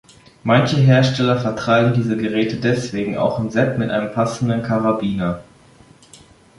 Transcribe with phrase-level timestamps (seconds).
[0.43, 5.43] Manche Hersteller vertreiben diese Geräte deswegen auch im Set mit einem passenden Karabiner.